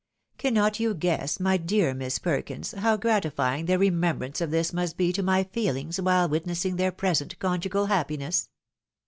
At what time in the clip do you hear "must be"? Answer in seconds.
4.73-5.13